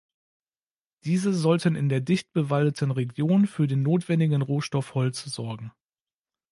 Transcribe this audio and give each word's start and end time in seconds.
Diese 1.03 1.31
sollten 1.31 1.75
in 1.75 1.87
der 1.87 2.01
dicht 2.01 2.33
bewaldeten 2.33 2.89
Region 2.89 3.45
für 3.45 3.67
den 3.67 3.83
notwendigen 3.83 4.41
Rohstoff 4.41 4.95
Holz 4.95 5.23
sorgen. 5.25 5.71